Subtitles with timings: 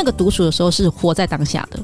[0.00, 1.78] 那个独处的时候是活在当下的，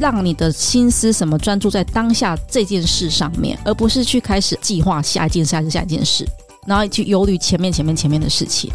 [0.00, 6.26] 让你的心思什么专注在当下这件事上面，而不是去开始计划下一件事还是下一件事，
[6.66, 8.72] 然后去忧虑前面前面前面的事情，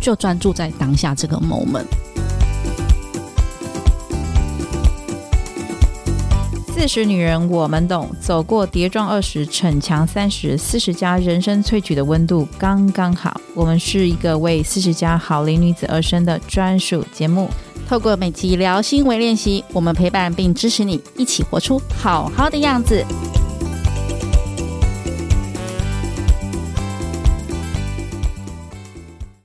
[0.00, 1.86] 就专注在当下这个 moment。
[6.72, 13.40] 四十女人我们懂，走过跌撞二十，逞强三十，四十加人生萃取的温度刚刚好。
[13.54, 17.50] 我们是一个为四十加好龄女子而生的专属节目。
[17.88, 23.04] 透过每集聊心为练习，我们陪伴并支持你，一起活出好好的样子。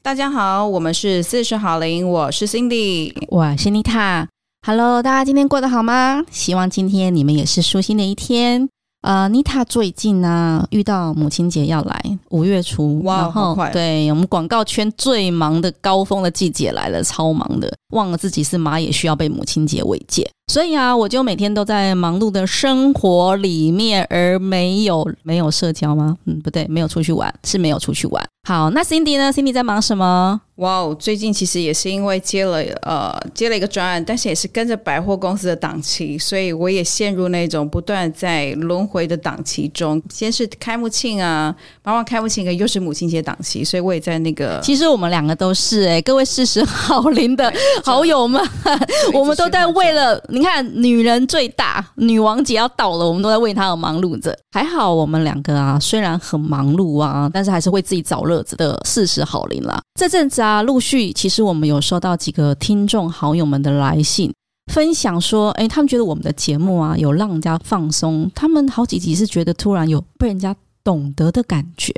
[0.02, 4.28] 大家好，我们是四十好龄，我是 Cindy，我是妮塔。
[4.66, 6.24] Hello，大家今天过得好吗？
[6.32, 8.68] 希望今天你们也是舒心的一天。
[9.02, 13.72] 呃，妮塔最近呢、啊、遇到母亲节要来，五月初，哇，然后好快！
[13.72, 20.30] 对我们广告圈最忙的高峰的季节来了，超忙的，忘了自己是妈也需要被母亲节慰藉。
[20.52, 26.16] 所以啊，我就每天都在忙碌的生活里面，而没有没有社交吗？
[26.26, 28.24] 嗯，不对，没有出去玩，是没有出去玩。
[28.48, 30.42] 好，那 Cindy 呢？Cindy 在忙什么？
[30.62, 40.00] 哇哦，最近其实也是因为接了呃接了一个专案，但是也是跟着百货公司的档期，所以我也陷入那种不断在轮回的档期中。
[40.14, 44.60] 先是开幕庆啊，忙完开幕庆，又是母亲节档期，所以我也在那个。
[44.62, 47.52] 其实我们两个都是哎、欸，各位四十好龄的
[47.84, 48.40] 好友们，
[49.16, 54.38] 我们都在为了你看，女人最大女王节要到了，我们都在为她而忙碌着。
[54.52, 59.82] 还好我们两个啊，虽然很忙碌啊，但是还是会自己找乐子的四十好龄啦。
[60.00, 60.51] 这阵子啊。
[60.52, 64.34] 啊，陆续其实我们有收到几个听众好友们的来信，
[64.70, 70.54] 分享说，哎，他们觉得我们的节目啊，有让人家放松，他们好几集是觉得突然有被人家
[70.84, 71.96] 懂得的感觉，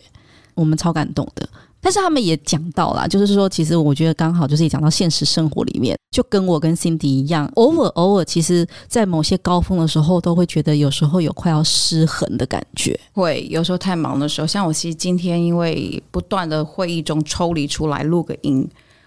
[0.53, 1.49] 我们超感动的。
[1.83, 12.97] 但是他们也讲到了，就是说，其实我觉得刚好就是也讲到现实生活里面，就跟我跟 Cindy 一样，偶尔偶尔，其实，在某些高峰的时候，都会觉得有时候有快要失衡的感觉。
[13.11, 18.65] 会有时候太忙的时候，像我其实今天因为不断的会议中抽离出来录个音。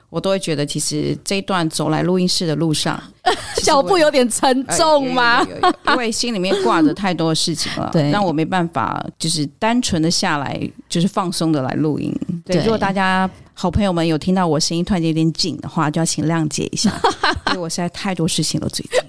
[0.08, 2.98] 我都会觉得，其实这一段走来录音室的路上，
[3.64, 5.44] 脚步有点沉重吗？
[5.88, 12.14] 因为心里面挂着太多的事情了，对，让我没办法，就是单纯的下来，就是放松的来录音。
[12.46, 16.90] 对，对如果大家好朋友们有听到我声音突然间有点紧的话，就要请谅解一下，
[17.50, 19.00] 因为我实在太多事情了，最 近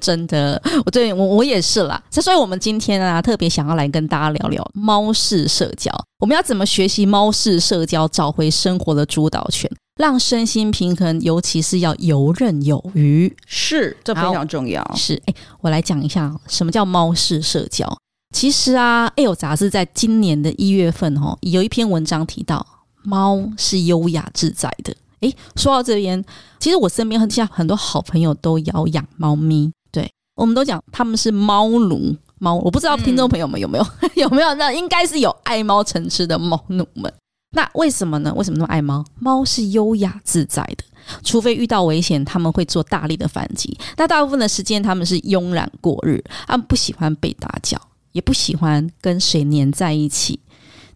[0.00, 2.02] 真的，我对我我也是啦。
[2.10, 9.70] 所以，我们今天啊，特别想要来跟大家聊聊猫式社交，我们要怎么学习猫式社交，找回生活的主导权。
[9.96, 14.84] 让身心平衡，尤其是要游刃有余，是这非常重要。
[14.96, 17.86] 是，哎，我来讲一下什么叫猫式社交。
[18.34, 22.66] 其实啊，L 杂志在今年的一月份哦，有一篇文章提到，
[23.04, 24.94] 猫是优雅自在的。
[25.20, 26.22] 哎，说到这边，
[26.58, 32.14] 其实我身边很像很多好朋友都要养猫咪，对，我们都讲他们是猫奴。
[32.40, 33.86] 猫，我不知道听众朋友们有没有、
[34.16, 37.10] 有没有，那应该是有爱猫成痴的猫奴们。
[37.52, 38.34] 那为什么呢？
[38.34, 39.04] 为什么那么爱猫？
[39.20, 40.84] 猫是优雅自在的，
[41.22, 43.78] 除非遇到危险，他们会做大力的反击。
[43.96, 47.80] 那大部分的时间，他们是慵懒过日，他们不喜欢被打搅，
[48.14, 50.40] 也不喜欢跟谁黏在一起。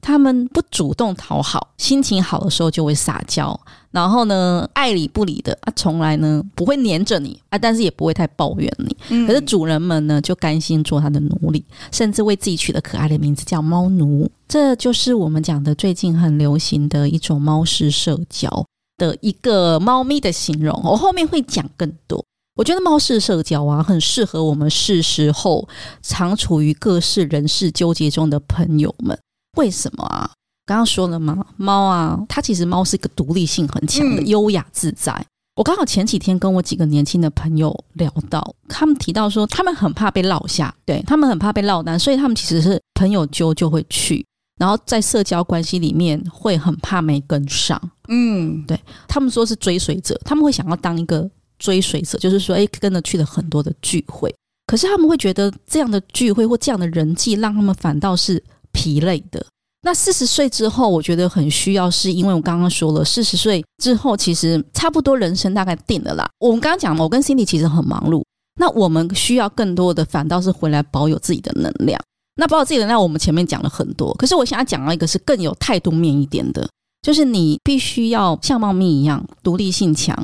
[0.00, 8.96] 他们不主动讨好，心情好的时候就会撒娇，然后呢，爱理不理的啊，从来呢不会黏着你啊，但是也不会太抱怨你。
[9.08, 14.30] 嗯、可是主人们呢，就甘心做他的奴隶，甚至为自己取了可爱的名字叫猫奴。
[14.46, 18.48] 这就是我们讲的最近很流行的一种猫式社交
[18.96, 20.80] 的一个猫咪的形容。
[20.84, 22.24] 我后面会讲更多。
[22.58, 25.69] 我觉得猫式社交啊，很适合我们是时候
[26.02, 29.16] 常处于各式人事纠结中的朋友们。
[29.56, 30.28] 为什么啊？
[30.66, 35.12] 刚刚说了嘛，猫啊，它其实猫是一个独立性很强的、优雅自在。
[35.12, 44.26] 嗯、我刚好前几天跟我几个年轻的朋友聊到，他们提到说，他们很怕被落下，对，他们很怕被落单，所以他们其实是朋友揪就会去，
[44.58, 47.81] 然后在社交关系里面会很怕没跟上。
[48.08, 48.76] 嗯，对，
[49.06, 54.34] 他们说是追随者，他们会想要当一个追随者，就是说，哎，跟着去了很多的聚会，
[54.66, 58.43] 可是他们会觉得这样的聚会或这样的人际，让他们反倒是。
[58.70, 59.44] 疲累的。
[59.82, 66.28] 那四十岁之后，我觉得很需要，是因为我刚刚说了，四十岁之后其实差不多人生大概定了啦。
[66.38, 68.22] 我们刚刚讲嘛，我跟 Cindy 其实很忙碌，
[68.60, 72.00] 那我们需要更多的，反倒是回来保有自己的能量。
[72.37, 76.69] 那保有自己的能量，我们前面讲了很多，可是我想要讲到一个是更有态度面一点的，
[77.02, 80.14] 就是你必须要像猫咪一样独立性强。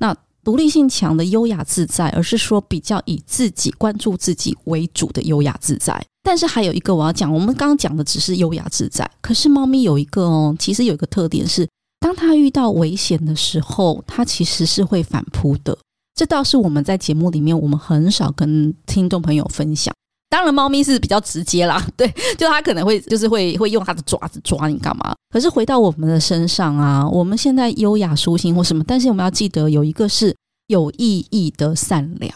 [0.00, 6.04] 那独立性强的优雅自在，而是说比较以自己关注自己为主的优雅自在。
[6.24, 11.68] 但是还有一个我要讲，我们刚刚讲的只是优雅自在，可是猫咪有一个哦，其实有一个特点是，
[12.00, 15.76] 当它遇到危险的时候，它其实是会反扑的。
[16.14, 19.94] 这倒是我们在节目里面我们很少跟听众朋友分享。
[20.32, 22.08] 当然，猫咪是比较直接啦， 对，
[22.38, 25.14] 就它可能会就是会会用它的爪子抓你干嘛。
[25.30, 30.34] 可是回到我们的身上啊，我们现在优雅舒心或什么，但是我们要记得有一个是
[30.68, 32.34] 有意义的善良，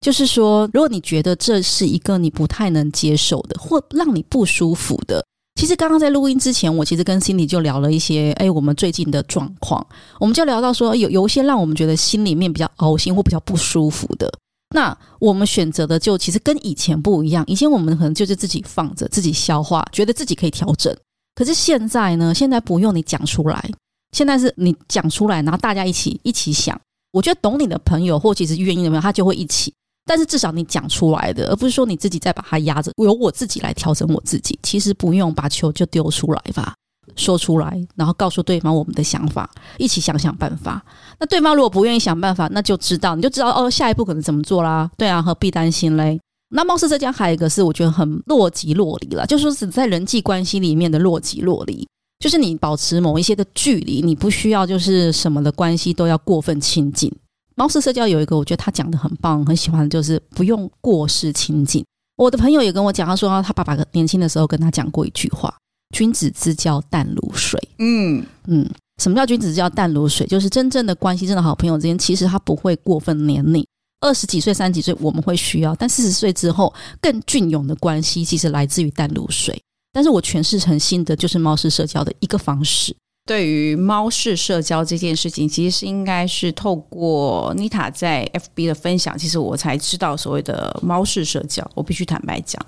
[0.00, 5.22] 就是说，如果你觉得这是一个你不太能接受的，或让你不舒服的，
[5.60, 9.86] 其实刚刚在录音之前，我其实跟 Cindy 就聊了一些，哎，我们最近的状况，
[10.18, 14.32] 我们就聊到说，有有一些让我们觉得心里面比较凹心或比较不舒服的。
[14.74, 20.92] 那我们选择的就其实跟以前不一样，以前我们可能就是自己放着，自己消化，觉得自己可以调整。
[21.36, 22.34] 可是现在呢？
[22.34, 23.70] 现在不用你讲出来，
[24.10, 26.78] 现在是你讲出来，然后大家一起一起想。
[27.12, 29.72] 我觉得懂你的朋友或其实愿意的朋友，他就会一起。
[30.04, 34.58] 但是至少你讲出来的，而不是说你自己在把它压着，由我自己来调整我自己。
[34.62, 36.74] 其实不用把球就丢出来吧。
[37.16, 39.48] 说出来，然后告诉对方我们的想法，
[39.78, 40.84] 一起想想办法。
[41.18, 44.90] 那对方如果不愿意想办法，那就知道你就知道哦，下一步可能怎么做啦。
[44.96, 46.18] 对啊，何必担心嘞？
[46.50, 51.86] 那貌似这讲还有一个是我觉得很若即若离了，就说是在人际关系里面的若即若离，
[52.20, 57.12] 就是你保持某一些的距离，你不需要就是什么的关系都要过分亲近。
[57.56, 61.84] 猫式社交有一个我觉得他讲的很棒，很喜欢就是不用过失亲近。
[62.16, 65.52] 我的朋友也跟我讲，他说他爸爸年轻的时候跟他讲过一句话。
[65.94, 67.58] 君子之交淡如水。
[67.78, 68.68] 嗯嗯，
[69.00, 70.26] 什么叫君子之交淡如水？
[70.26, 73.64] 就是真正的关系，真的好朋友之间，其实他不会过分黏你。
[74.00, 79.58] 二十几岁、三十几岁我们会需要，但四十岁之后更隽永的关系，其实来自于淡如水。
[79.92, 82.94] 但是我诠释成新的，就是猫式社交的一个方式。
[83.26, 91.66] 对于猫式社交这件事情，其实是应该是透过妮塔在 FB 的分享，其实我才知道所谓的猫式社交。
[91.74, 92.60] 我必须坦白讲。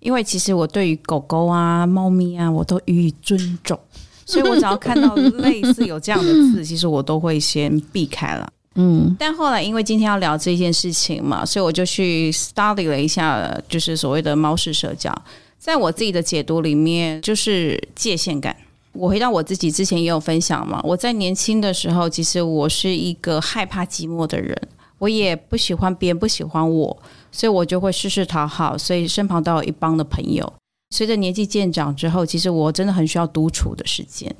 [0.00, 3.78] 因为其实我对于狗狗啊、猫咪啊，我都予以尊重，
[4.24, 8.48] 所以我只要看到类似有这样的字，其实我都会先避开了。
[8.74, 15.12] 嗯，但后来因为今天要聊这件事情嘛，所以我就去 study 了一下，就是所谓的猫式社交，
[15.58, 18.54] 在我自己的解读里面，就是界限感。
[18.92, 24.56] 我回到我自己之前也有分享嘛，我在年轻的时候，其实我是一个害怕寂寞的人，
[24.98, 26.96] 我也不喜欢别人不喜欢我。
[27.30, 30.52] 所以我就会事事讨好，所以身旁都有一帮的朋友。
[30.90, 34.34] 随着年纪渐长之后，其实我真的很需要独处的时间。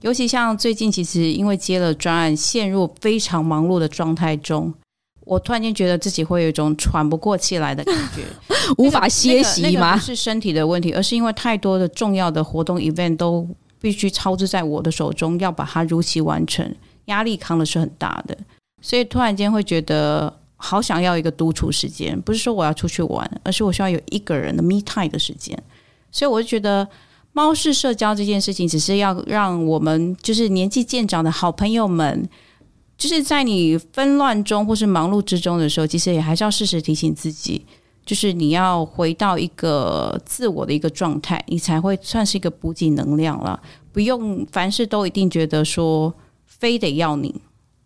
[0.00, 4.74] 尤其像最近，其实因为接了专案，陷入非常忙碌的状态中，
[5.24, 8.24] 我突然间觉得自己会有一种喘不过气来的感觉，
[8.78, 9.68] 无法歇息吗？
[9.68, 13.48] 那个那个、不是身体的问题，而是因为太多的重要的活动 event 都
[13.80, 16.74] 必须操之在我的手中，要把它如期完成，
[17.06, 18.36] 压力扛的是很大的。
[18.82, 20.40] 所以突然间会觉得。
[20.66, 25.56] 好想要一个独处时间，不是说我要出去玩，而是我需要有一个人的 me time 的时间。
[26.10, 26.88] 所以我就觉得
[27.32, 32.28] 猫式社交这件事情，只是要让我们就是年纪渐长的好朋友们，
[32.98, 37.64] 就是在你纷乱中或是忙碌之中的时候，其实也还是要适时提醒自己，
[38.04, 43.60] 就是你要回到一个自我的一个状态，你才会算是一个补给能量了。
[43.92, 46.12] 不用凡事都一定觉得说
[46.44, 47.34] 非得要你。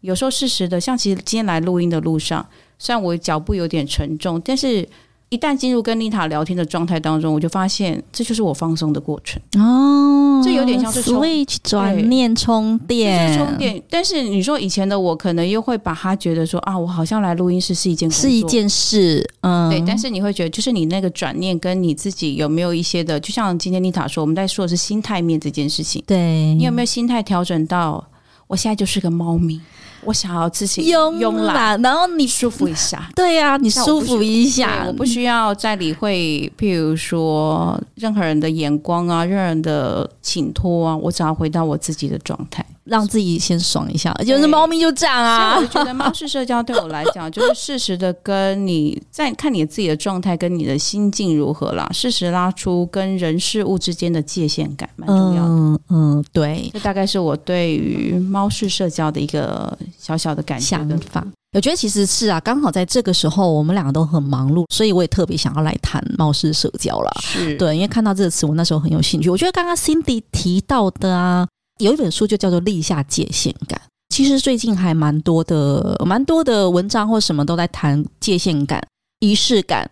[0.01, 2.47] 有时候适时的，像其实今天来录音的路上，
[2.81, 4.89] 虽然我脚步有点沉重，但是
[5.29, 10.43] 一旦进入跟丽塔聊天的状态当中，我就发现这就是我放松的过程哦。
[10.43, 13.81] 这有点像是 switch 转念充电，充电。
[13.91, 19.85] 但是你说以前的我，可能又会把它觉得说啊，我好像来录音室是一件是一件事，嗯，对。
[19.87, 26.03] 但是你会觉得，就是你那个转念跟你自己有没有一些的，就像今天丽塔说，我们在说的是心态面这件事情。
[26.07, 28.03] 对，你有没有心态调整到，
[28.47, 29.61] 我现在就是个猫咪。
[30.05, 33.11] 我想要自己慵懒，然后你舒服一下。
[33.15, 42.65] 对呀、啊，你舒服一下，我不需要再理会，譬如说任何人的眼光啊，任何人的请托啊，我只要回到我自己的状态。
[42.85, 45.57] 让自己先爽一下，就是猫咪就这样啊。
[45.57, 55.49] 我觉得猫式社交对我来讲， 就是适时的跟你在看你自己的状态跟你的心境如何啦，适时拉出跟人事物之间的界限感，蛮重要的。
[55.49, 61.27] 嗯嗯，对，这大概是我对于猫式社交的一个小小的感觉想法。
[61.53, 67.11] 我觉得其实是啊，刚好在这个时候，我们两个都很忙碌，所以我也特别想要来谈貌似社交啦。
[67.21, 69.29] 是对，因为看到这个词，我那时候很有兴趣。
[69.29, 71.47] 我觉得刚刚 Cindy 提到的啊。
[71.79, 73.81] 有一本书就叫做《立下界限感》，
[74.15, 78.87] 其实最近还蛮多的，蛮多的文章或什么都在谈界限感、
[79.21, 79.91] 仪式感、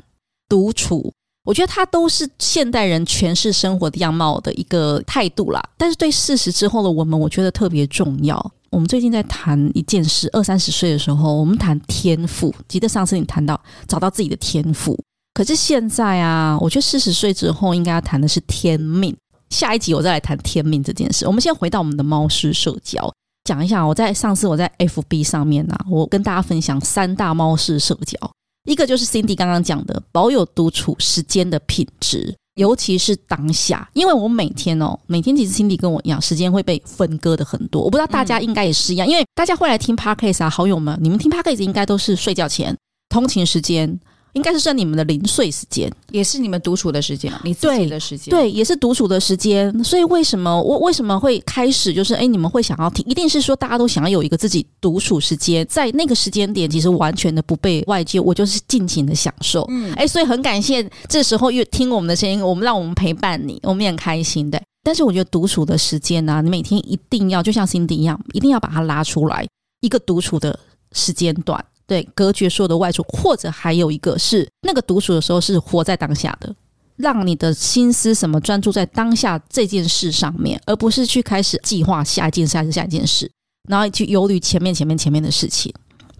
[0.50, 1.10] 独处。
[1.46, 5.66] 我觉得它都是现代人诠释生活的样貌的一个态度啦。
[5.78, 8.38] 但是对事实之后的我们，我觉得特别重要。
[8.70, 12.54] 我们最近在谈一件事，二三十岁的时候，我们谈天赋。
[12.68, 14.98] 记得上次你谈到找到自己的天赋，
[15.32, 19.16] 可是现在啊，我觉得四十岁之后应该要谈的是天命。
[19.50, 21.26] 下一集我再来谈天命这件事。
[21.26, 23.10] 我们先回到我们的猫式社交。
[23.44, 28.30] 讲一下，我在上次我在 FB 上面呢、啊，我跟大家分享三大猫式社交，
[28.64, 32.36] 一个就是 Cindy 刚刚讲的，保有独处时间的品质。
[32.58, 37.82] 尤其是当下，因为我每天哦，每天其实 Cindy 跟我一样，时间会被分割的很多。
[37.82, 42.76] 我不知道大家应该也是一样，嗯、因为大家会来听 Podcast 啊，好友们，你们听 Podcast 应该都是睡觉前、
[43.08, 43.98] 通勤时间。
[44.32, 49.72] 应该是算你们的零碎时间，也是你们独处的时间，你自己的时间，对，也是独处的时间。
[49.82, 53.04] 所以为什么我为什么会开始就是哎，你们会想要听？
[53.08, 59.64] 一定是说大家都想要有一个自己独处时间，在那个时间点，其实完全的不被外界，我就是尽情的享受。
[59.68, 64.60] 嗯，哎，所以很感谢这时候又听我们的声音，我们让我们陪伴你，我们也很开心的。
[64.84, 69.46] 但是我觉得独处的时间呢、啊，你每天一定要就像 Cindy 一样，一定要把它拉出来
[69.80, 70.58] 一个独处的
[70.92, 71.62] 时间段。
[71.88, 76.54] 对，隔绝所有的外出，或者还有一个是那个独处的时候是活在当下的，
[76.96, 83.30] 让你的心思什么专注在当下这件事上面，而不是去开始计划下一件事还是下一件事，
[83.70, 85.72] 然后去忧虑前面前面前面的事情，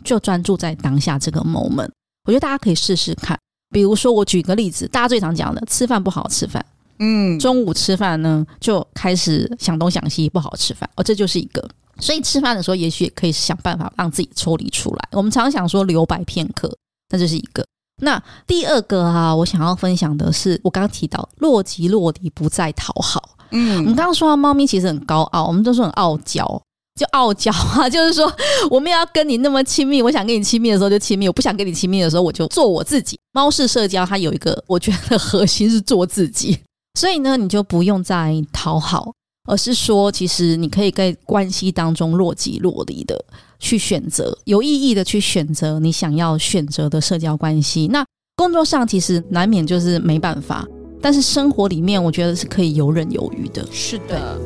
[0.03, 1.91] 就专注在当下这个 moment。
[2.25, 3.39] 我觉得大家可以试试看，
[3.71, 6.65] 比如说我举个例子，大家最常讲的吃饭不好吃饭，
[6.99, 11.69] 嗯，中午吃饭呢就开始想东想西，不好吃饭，哦，这就是一个。
[12.01, 15.09] 所以吃饭的时候，也许也可以想办法让自己抽离出来。
[15.13, 16.71] 我们常常想说留白片刻，
[17.11, 17.65] 那这是一个。
[18.01, 23.31] 那第二个啊，我想要分享的是，我刚刚提到若即若离，不再讨好。
[23.51, 26.45] 嗯，我们刚刚说到猫咪其实很高傲，我们都说很傲娇，
[26.95, 28.33] 就傲娇啊，就是说
[28.71, 33.19] 我们要跟你那么亲密，我想跟你亲密的时候就亲密，我不想跟你亲密的时候我就做我自己。
[33.33, 36.57] 猫式社交它有一个，我觉得核心是做自己，
[36.95, 39.13] 所以呢，你就不用再讨好。
[39.49, 43.25] 而是说，其实你可以在关系当中若即若离的
[43.59, 47.89] 去选择，有意义的去选择你想要选择的社交关系。
[47.89, 48.05] 那
[48.37, 50.69] 工作上其实难免就是没办法，
[51.01, 53.67] 但是生活里面我觉得是可以游刃有余的。
[53.73, 54.39] 是的。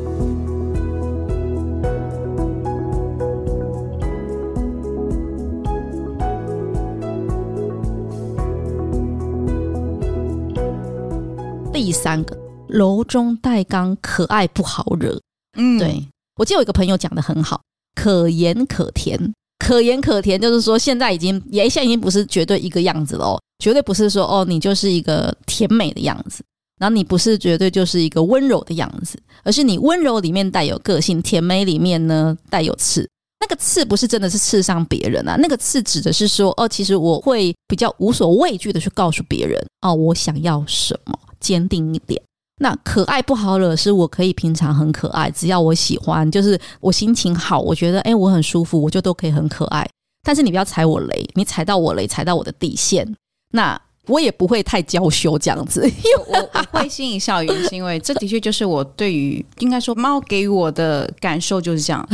[11.72, 12.41] 第三个。
[12.72, 15.20] 柔中带刚，可爱不好惹。
[15.58, 17.60] 嗯，对，我记得有一个朋友讲的很好，
[17.94, 26.42] 可盐可甜，可盐可甜，就是说现在已经也现在已经不是绝对一个样子了哦，绝对不是说哦你就是一个甜美的样子，
[26.80, 33.06] 然后你不是绝对就是一个温柔的样子，而是你温柔里面带有个性，甜美里面呢带有刺。
[33.38, 42.22] 那个刺不是真的是刺伤别人啊，那个刺指的是说哦，其实我会比较无所畏惧的去告诉别人哦，我想要什么，坚定一点。
[42.62, 49.84] 那可爱不好惹，是我可以平常很可爱，只要我喜欢，就是我心情好，我觉得哎，我很舒服，我就都可以很可爱。
[50.22, 53.04] 但是你不要踩我雷，你踩到我雷，踩到我的底线，
[53.50, 53.76] 那
[54.06, 55.84] 我也不会太娇羞这样子。
[55.84, 62.08] 因为我我会心一笑，原因是因为这的确就是我对于应该说猫给我的感受就是这样，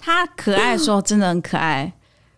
[0.00, 1.92] 它可爱的时候真的很可爱。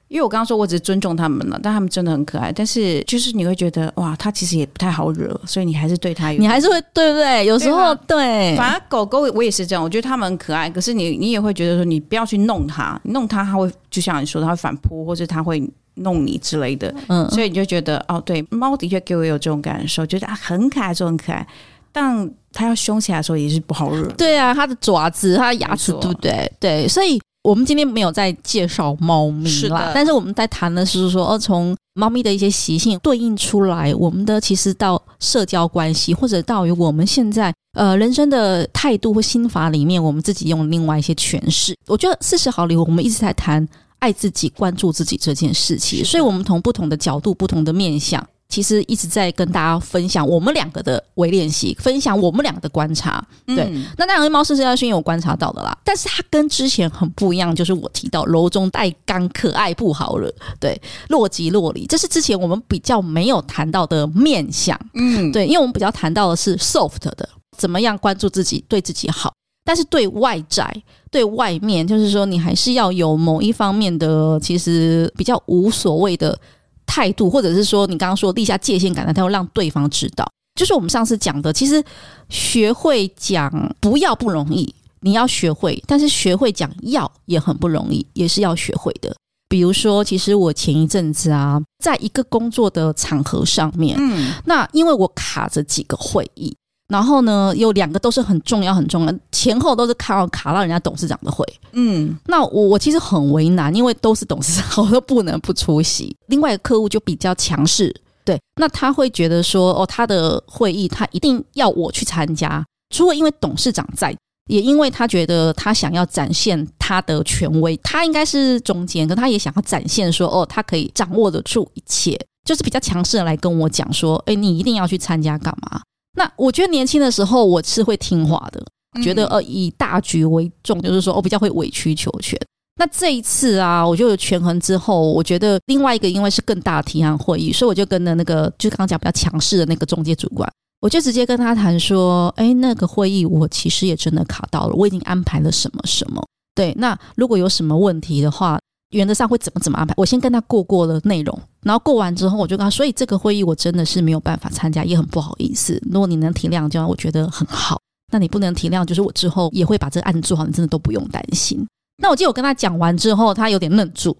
[0.08, 2.52] 因为我刚刚说，我只是尊重他们了，但他们真的很可爱。
[2.52, 7.44] 但是就是你会觉得，哇，他其实也不太好惹，所以你还是对他有，你还是会对不对？
[7.46, 10.70] 有时候对，对，反而狗狗我也是这样，我觉得他们很可爱。
[10.70, 16.94] 可是你你也会觉得说，你不要去弄它，弄它它会就像你说的，它会反扑，或者它会弄你之类的。
[17.08, 21.44] 嗯，所以你就觉得，哦，对，猫的确给我有这种感受，觉得啊很可爱，就很可爱。
[21.90, 24.06] 但它要凶起来的时候也是不好惹。
[24.18, 26.52] 对啊，它的爪子，它的牙齿，对不对？
[26.60, 27.20] 对，所以。
[27.44, 41.76] 我们今天没有在介绍猫咪啦，但是我们在谈的是说，哦，从猫咪的一些习性对应出来，我们的其实到社交关系，或者到于我们现在呃人生的态度或心法里面，我们自己用另外一些诠释。
[41.86, 48.26] 我觉得四十好礼，我们一直在谈爱自己、关注自己这件事情，所以我们从不同的角度、不同的面向。
[48.54, 53.20] 其实一直在跟大家分享我们两个的微练习，分享我们两个的观察。
[53.44, 64.78] 对，嗯、那当然猫式社交是有观察到的啦，但是它跟之前很不一样，就是我提到柔中带刚，可爱不好惹，对，若即若离，这是之前我们比较没有谈到的面相。
[64.94, 69.34] 嗯，对，因为我们比较谈到的是 soft 的，怎么样关注自己，对自己好，
[69.64, 70.72] 但是对外在、
[71.10, 76.38] 对外面，就是说你还是要有某一方面的，其实比较无所谓的。
[76.86, 80.24] 态度，或者是说你刚刚说立下界限感的，他要让对方知道。
[80.58, 81.82] 就是我们上次讲的，其实
[82.28, 83.50] 学会讲
[83.80, 89.14] 不要不容易，你要学会；但是学会讲要也很不容易，也是要学会的。
[89.48, 96.56] 比如说，其实我前一阵子啊，在一个工作的场合上面，嗯，那因为我卡着几个会议。
[96.88, 101.44] 然后呢，有两个都是很重要、很重要，前后都是卡到卡到人家董事长的会。
[101.72, 106.14] 嗯，那我我其实很为难，因为都是董事长，我都不能不出席。
[106.26, 112.64] 另外一个客户就比较强势，对，那他会觉得说，哦，他的会议他一定要我去参加，
[112.94, 114.14] 除了因为董事长在，
[114.48, 125.80] 也因为他觉得他想要展现他的权威，他应该是中间，可他也想要展现说，哦，他可以掌握得住一切，就是比较强势的来跟我讲说，哎，你一定要去参加干嘛？
[126.14, 128.64] 那我觉得年轻的时候我是会听话的，
[129.02, 132.38] 觉得呃以大局为重，就是说我比较会委曲求全。
[132.76, 140.50] 那这一次啊，我就有权衡之后，我觉得另外一个因为是更大的提案会议，所以我就跟了那个就刚刚讲比较强势的那个中介主管。
[140.80, 146.22] 我就直接跟他谈说，哎，那个会议我其实也真的卡到了，我已经安排了什么什么。
[146.54, 148.58] 对，那如果有什么问题的话，
[148.94, 149.92] 原则上会怎么怎么安排？
[149.96, 155.80] 我先跟他过过了内容，然后过完之后，我就跟他，所以这个会议我真的是没有办法参加，也很不好意思。
[155.90, 157.80] 如果你能体谅，这样我觉得很好。
[158.12, 161.66] 那你不能体谅，就是我之后也会把这个案子做好，你真的都不用担心。
[161.98, 164.16] 那我记得我跟他讲完之后，他有点愣住。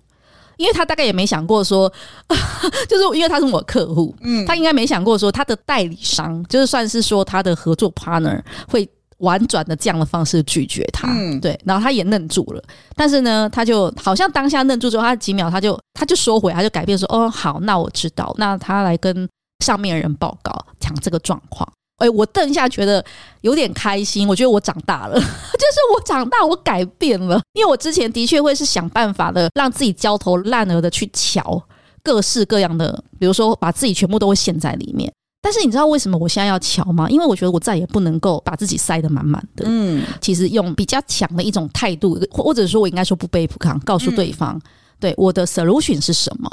[0.57, 1.93] 因为他大概也没想过说，
[2.89, 8.89] 就是因为他是我客户，嗯，他应该没想过说他的代理商，就是算是说他的合作 partner 会
[9.25, 12.63] 婉转的这样的方式拒绝他，嗯，对，然后他也愣住了，
[12.95, 19.29] 但是呢，他就好像当下愣住之后，他几秒他就他就收回，他就改变说，哦，好，那我知道，那他来跟
[19.65, 21.69] 上面的人报告讲这个状况。
[21.99, 23.03] 哎，我瞪一下，觉得
[23.43, 24.27] 有点开心。
[24.29, 27.41] 我觉得我长大了， 就是我长大，我改变了。
[27.53, 31.63] 因为我之前的确会是想办法的，让自己焦头烂额的去瞧
[32.03, 35.11] 各式各样的，比如说把自己全部都会陷在里面。
[35.45, 37.07] 但是你知道为什么我现在要瞧吗？
[37.11, 39.67] 因为我觉得我再也不能够把自己塞得满满的。
[39.69, 44.59] 嗯，其实用比较强的一种态度，或者说我应该说不卑不亢，告诉对方，
[44.99, 46.51] 对我的 solution 是什么。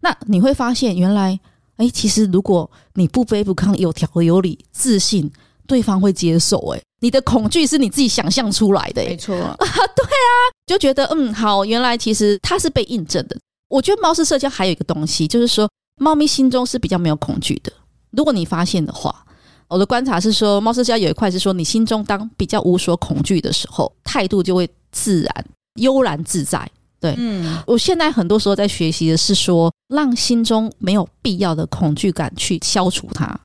[0.00, 1.38] 那你会发现，原来。
[1.76, 5.30] 哎，其实如果你不卑不亢、有条有理、自信，
[5.66, 6.58] 对方会接受。
[6.74, 9.02] 哎，你的恐惧是你自己想象出来的。
[9.02, 10.28] 没错啊， 对啊，
[10.66, 13.38] 就觉得嗯好，原来其实它是被印证的。
[13.70, 15.66] 我觉得猫式社交还有一个东西，就是说
[15.98, 17.72] 猫咪心中是比较没有恐惧的。
[18.10, 19.24] 如果你发现的话，
[19.68, 25.46] 我的观察是说，猫式社交有一块是说，你心中当比较无所恐惧的时候，态度就会自然、
[25.80, 26.68] 悠然自在。
[26.98, 33.38] 对，嗯，我现在很多时候在学习的是说，让心中没有必要的恐惧感去消除它。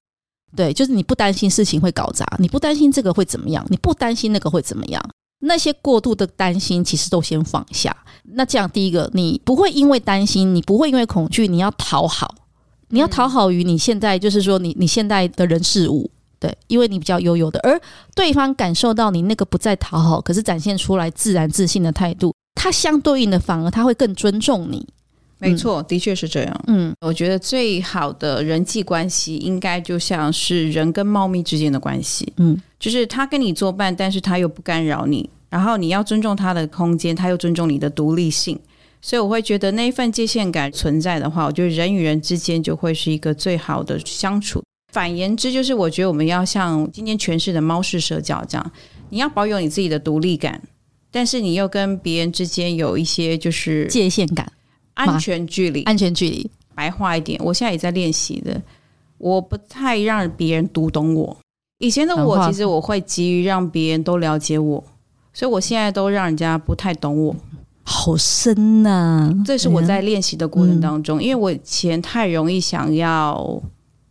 [0.55, 5.01] 对，就是你不担心事情会搞砸，你不担心这个会怎么样，你不担心那个会怎么样，
[5.39, 7.95] 那些过度的担心其实都先放下。
[8.23, 12.33] 那这样，第一个，你不会因为担心，你不会因为恐惧，你要讨好，
[12.89, 17.79] 你要讨好于你现在就是说你你现在的人事物，对，因为你比较悠悠的，而
[18.13, 22.33] 对方感受到你那个不再讨好，可是展现出来自然自信的态度。
[22.53, 24.87] 他相对应的，反而他会更尊重你。
[25.37, 26.63] 没错，的确是这样。
[26.67, 32.31] 嗯，我觉得最好的人际关系，应该就像是人跟猫咪之间的关系。
[32.37, 38.57] 嗯，就是他跟你作伴，但是他又不干扰你，然后你要尊重他的空间，他又尊重你的独立性。
[39.05, 44.63] 所以我会觉得那一份界限感存在的话，我觉得人与人之间就会是一个最好的相处。
[44.91, 48.71] 反言之，就是我觉得我们要像今天诠释的猫式社交这样，
[49.11, 50.59] 你要保有你自己的独立感。
[51.11, 54.51] 但是你又跟别人之间有一些就是界限感、
[54.95, 56.49] 安全距离、安全距离。
[56.73, 58.59] 白话一点，我现在也在练习的。
[59.19, 61.37] 我不太让别人读懂我。
[61.77, 64.83] 以前的我，其实我会急于让别人都了解我，
[65.31, 67.35] 所以我现在都让人家不太懂我。
[67.87, 69.33] 好深呐、啊！
[69.45, 73.61] 这是我在练习的过程当中，因为我以前太容易想要，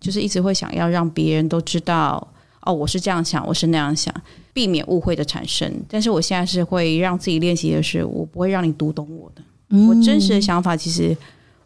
[0.01, 2.27] 就是一直会想要让别人都知道，
[2.63, 4.15] 哦，我是这样想，我是那样想。
[4.53, 11.17] 避免误会的产生，但是我现在是会让自己练习的是，我不会让你读懂我的，嗯、我真实的想法，其实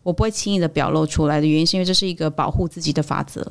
[0.03, 3.43] 我不会轻易的表露出来的原因，是因为这是一个保护自己的法则。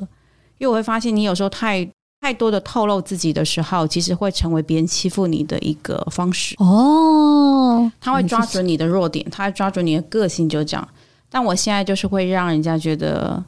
[0.58, 1.88] 因为我会发现，你有时候太
[2.20, 6.54] 太多的透露自己的时候，其实会成为别人欺负你的一个方式。
[6.58, 10.88] 哦，他会抓准你的弱点，他会抓准你的个性，就这样。
[11.30, 13.44] 但我现在就是会让人家觉得。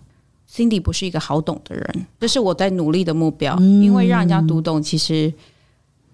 [0.53, 3.55] Cindy 不是一个好懂的人，这是我在努力的目标。
[3.61, 5.33] 嗯、因为让人家读懂，其实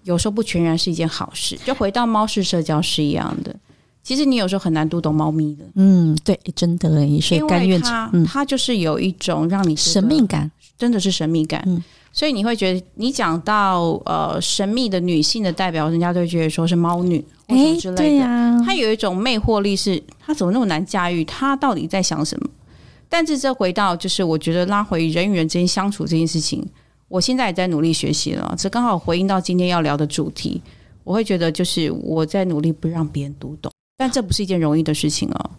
[0.03, 1.57] 有时候不全然是一件好事。
[1.65, 3.55] 就回到猫式社交是一样的，
[4.03, 5.65] 其实你有时候很难读懂猫咪的。
[5.73, 11.63] 嗯，对，真的诶，所以甘愿它，嗯、它就是有一种让你神秘感，真的是神秘感。
[11.65, 17.97] 嗯、所以你会觉得，你讲到呃神秘的女性的代表，人家都会觉得说是猫女或什么之类的。
[17.97, 21.23] 对啊、它有一种魅惑力，是她怎么那么难驾驭？
[21.25, 22.49] 她到底在想什么？
[23.09, 26.61] 但是这回到就是，我觉得拉回人与人之间相处这件事情，
[27.07, 28.53] 我现在也在努力学习了。
[28.57, 30.61] 这刚好回应到今天要聊的主题，
[31.05, 35.49] 我会觉得就是我在努力不让别人读懂，但这不是一件容易的事情哦，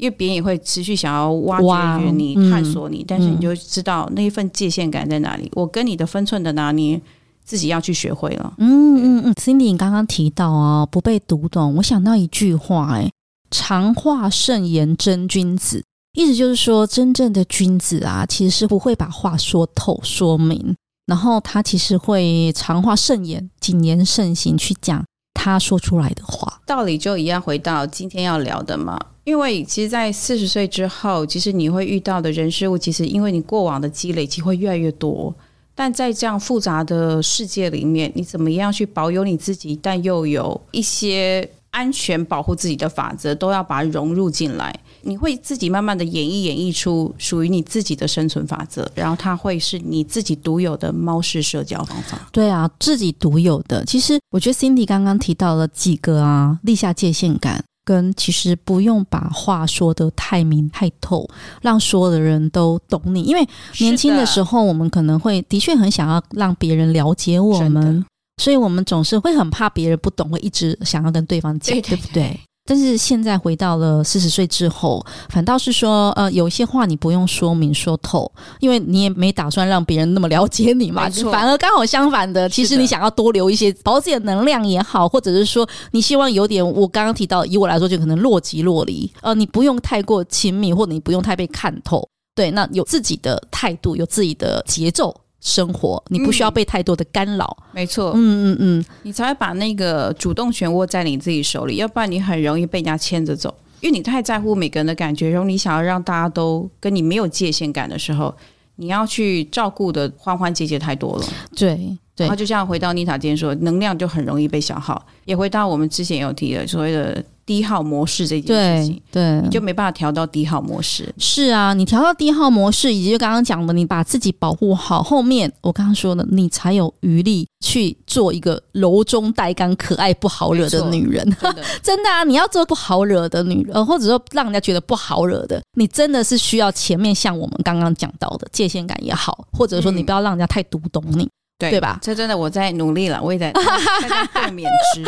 [0.00, 5.50] 因为别人也会持续想要挖掘你、哇探索你，嗯、但是你就知道那一份界限感在哪里。
[5.54, 7.00] 我跟你的分寸的拿捏，
[7.44, 8.54] 自己要去学会了。
[8.56, 13.10] 嗯嗯嗯，Cindy，你刚刚提到啊，不被读懂，我想到一句话，哎，
[13.50, 15.84] 长话慎言真君子。
[16.14, 20.74] 意思就是说，真正的君子啊，其实是不会把话说透、说明，
[21.06, 26.60] 然后他其实会长话慎言、谨言慎行去讲他说出来的话。
[26.66, 28.98] 道理就一样，回到今天要聊的嘛。
[29.24, 35.34] 因为其实，在四十岁之后，其实你会遇到的人事物，其实因为你过往的积累，其实会越来越多。
[35.74, 44.74] 但在这样复杂的世界里面，你怎么样去保有你自己，但又有一些安全保护自己的法则，都要把它融入进来。
[45.02, 52.28] 你会自己慢慢的演绎演绎出属于你自己的生存法则，然后它会是你自己独有的猫式社交方法。
[52.30, 53.82] 对啊，自己独有的。
[53.86, 57.64] 其实我觉得 Cindy 刚刚提到了几个啊，立下界限感。
[57.90, 61.28] 跟其实不用把话说得太明太透，
[61.60, 63.22] 让所有的人都懂你。
[63.22, 63.44] 因为
[63.80, 68.06] 年轻的时候，我们可能会的确很想要让别人了解我们，
[68.40, 72.40] 所以我们总是会很怕别人不懂，会一直想要跟对方讲，对，对，对，对不对？
[72.70, 78.30] 但是现在回到了四十岁之后，反倒是说，呃，有一些话你不用说明说透，
[78.60, 81.10] 因为你也没打算让别人那么了解你嘛。
[81.32, 92.08] 反而刚好相反的，其实你想要多留一些保自己的能量也好，或者是说你希望有点，我刚刚提到，以我来说就可能若即若离，呃，你不用太过亲密，或者你不用太被看透。
[92.36, 95.12] 对，那有自己的态度，有自己的节奏。
[95.40, 108.34] 生活，你不需要被太多的干扰，嗯，没错，嗯嗯嗯，你才会把那个主动权握在你自己手里，要不然你很容易被人家牵着走，因为你太在乎每个人的感觉，然后你想要让大家都跟你没有界限感的时候，
[108.76, 111.26] 你要去照顾的欢欢节节太多了，
[111.56, 111.96] 对。
[112.16, 121.12] 对，然后就像回到妮塔今天说，能量就很容易被消耗，也回到我们之前有提的所谓的低耗模式这件事情，对，对你就没办法调到低耗模式。
[121.18, 131.24] 是啊，你调到低耗模式，以及就刚刚讲的，你把自己保护好，后面我刚刚说的，你才有余力去做一个柔中带刚、可爱不好惹的女人。
[131.40, 141.24] 真的， 真的啊，你要做不好惹的女人，或者说让人家觉得不好惹的，你真的是需要前面像我们刚刚讲到的界限感也好，或者说你不要让人家太读懂你。
[141.24, 141.30] 嗯
[141.60, 141.98] 对，对吧？
[142.00, 143.52] 这真的我在努力了，我也在
[144.08, 145.04] 在共勉之。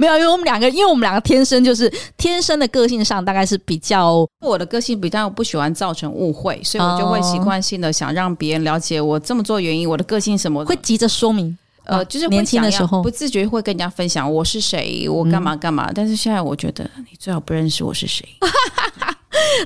[0.00, 11.56] 没有，因为我们两个，因为我们两个天生就是天生的个性上，大概是比较我的个性比较不喜欢造成误会，所以我就会习惯性的想让别人了解我这么做原因，我的个性什么的，会急着说明。
[11.84, 15.86] 呃，就是年轻的时候不自觉会跟人家分享我是谁，我干嘛干嘛。
[15.88, 18.24] 嗯、但是现在我觉得你最好不认识我是谁，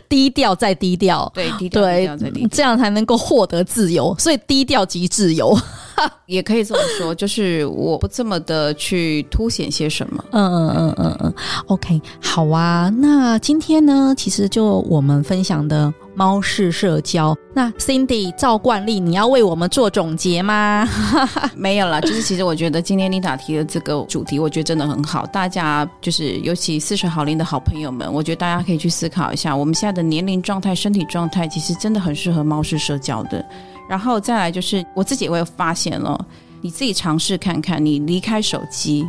[0.08, 4.16] 低调再低调，对，低调低调再低调，这样才能够获得自由。
[4.18, 5.54] 所以低调即自由。
[6.26, 10.24] 也可以这么说，就是我不这么的去凸显些什么。
[10.32, 11.34] 嗯嗯嗯嗯嗯。
[11.66, 12.92] OK，好啊。
[12.98, 17.36] 那今天呢，其实就我们分享的猫式社交。
[17.54, 20.86] 那 Cindy 照惯例，你要为我们做总结吗？
[21.56, 25.24] 没有啦，就是其实我觉得今天妮塔提的这个主题，我觉得真的很好。
[25.26, 33.44] 大家就是尤其四十好龄的好朋友们，我觉得大家可以去思考一下，我们现在的年龄状态、身体状态，其实真的很适合猫式社交的。
[33.88, 36.26] 然后再来就是我自己也会发现了，
[36.60, 39.06] 你自己尝试看看，你离开手机，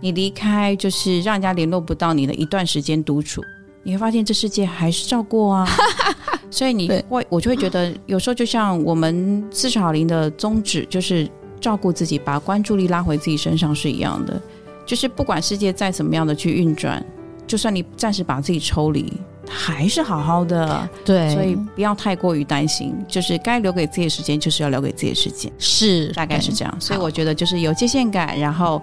[0.00, 3.42] 你离开就是让人家联络不到你的一段时间独处，
[3.82, 5.66] 你会发现这世界还是照过啊。
[6.50, 11.28] 所以你会，我就会觉得有时候就像我们四十好龄的宗旨，就是
[11.60, 14.40] 照顾自己，把关注力拉回自己身上是一样的。
[14.86, 17.04] 就是不管世界再怎么样的去运转，
[17.46, 19.12] 就算你暂时把自己抽离。
[19.48, 26.80] 还是好好的，对，所以不要太过于担心，就是该留给自己的时间，就是要留给自己的时间，是大概是这样。
[26.80, 28.80] 所以我觉得就是有界限感，然后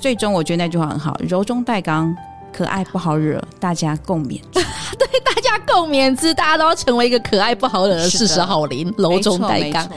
[0.00, 2.14] 最终我觉得那句话很好，柔中带刚，
[2.52, 4.40] 可爱不好惹，大家共勉。
[4.98, 9.88] 对，大家共勉之，大家都要成为一个可爱不好惹的四十好邻，柔中带刚。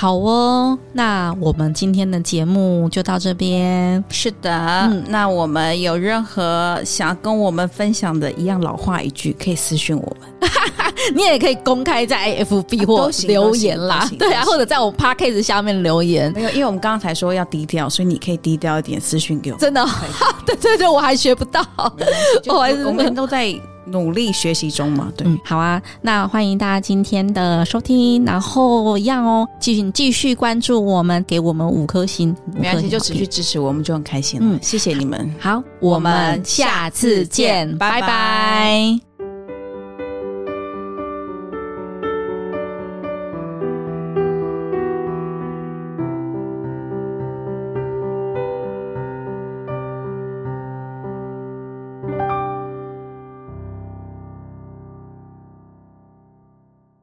[0.00, 4.02] 好哦，那我们今天的节目就到这边。
[4.08, 4.48] 是的，
[4.88, 10.50] 嗯，那我们有任何想要跟我们分享的，一样老话一句，可以私讯我们。
[11.16, 16.32] 你也可以公开在 AFB 或留言啦，对啊，或者在我 Podcast 下面留言。
[16.32, 19.58] 没有，因为我们刚刚才说要低调，所以你可以低调一点私讯给我。
[19.58, 19.84] 真的，
[20.46, 21.60] 对对对，我还学不到，
[22.46, 23.52] 我还是我们都在。
[23.90, 38.00] 努力学习中嘛，对、嗯，好啊，那欢迎大家今天的收听，然后一样哦，继续继续关注我们，给我们五颗星，没关系，就持续支持我们就很开心了，嗯，谢谢你们，好，我们下次见，拜拜。
[38.00, 39.07] 拜拜。